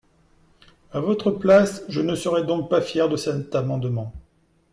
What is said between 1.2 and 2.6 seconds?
place, je ne serai